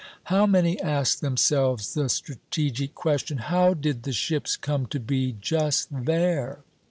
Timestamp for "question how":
2.95-3.75